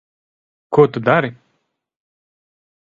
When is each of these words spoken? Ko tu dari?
Ko 0.77 0.85
tu 0.93 0.99
dari? 1.09 1.31